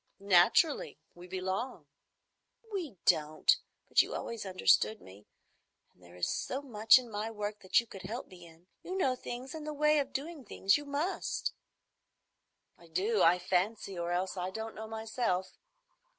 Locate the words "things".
9.15-9.53, 10.43-10.75